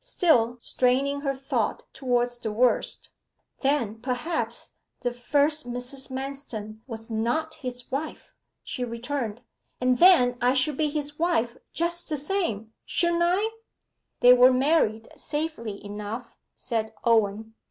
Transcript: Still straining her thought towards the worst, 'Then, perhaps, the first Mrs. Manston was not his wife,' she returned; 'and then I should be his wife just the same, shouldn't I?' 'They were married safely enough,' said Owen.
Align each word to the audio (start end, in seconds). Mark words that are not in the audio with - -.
Still 0.00 0.58
straining 0.60 1.22
her 1.22 1.34
thought 1.34 1.82
towards 1.94 2.36
the 2.36 2.52
worst, 2.52 3.08
'Then, 3.62 4.02
perhaps, 4.02 4.72
the 5.00 5.14
first 5.14 5.66
Mrs. 5.66 6.10
Manston 6.10 6.80
was 6.86 7.08
not 7.08 7.54
his 7.54 7.90
wife,' 7.90 8.34
she 8.62 8.84
returned; 8.84 9.40
'and 9.80 9.96
then 9.96 10.36
I 10.42 10.52
should 10.52 10.76
be 10.76 10.90
his 10.90 11.18
wife 11.18 11.56
just 11.72 12.10
the 12.10 12.18
same, 12.18 12.74
shouldn't 12.84 13.22
I?' 13.24 13.48
'They 14.20 14.34
were 14.34 14.52
married 14.52 15.08
safely 15.16 15.82
enough,' 15.82 16.36
said 16.54 16.92
Owen. 17.04 17.54